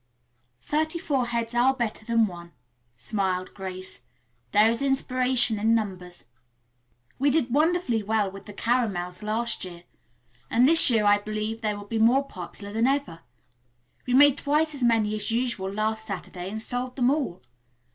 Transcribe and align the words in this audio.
"Thirty 0.63 0.97
four 0.97 1.27
heads 1.27 1.53
are 1.53 1.75
better 1.75 2.03
than 2.03 2.25
one," 2.25 2.53
smiled 2.97 3.53
Grace. 3.53 4.01
"There 4.51 4.67
is 4.67 4.81
inspiration 4.81 5.59
in 5.59 5.75
numbers." 5.75 6.25
"We 7.19 7.29
did 7.29 7.53
wonderfully 7.53 8.01
well 8.01 8.31
with 8.31 8.47
the 8.47 8.53
caramels 8.53 9.21
last 9.21 9.63
year, 9.63 9.83
and 10.49 10.67
this 10.67 10.89
year 10.89 11.05
I 11.05 11.19
believe 11.19 11.61
they 11.61 11.75
will 11.75 11.85
be 11.85 11.99
more 11.99 12.23
popular 12.23 12.73
than 12.73 12.87
ever. 12.87 13.19
We 14.07 14.15
made 14.15 14.37
twice 14.37 14.73
as 14.73 14.81
many 14.81 15.13
as 15.15 15.29
usual 15.29 15.71
last 15.71 16.03
Saturday, 16.03 16.49
and 16.49 16.59
sold 16.59 16.95
them 16.95 17.11
all. 17.11 17.39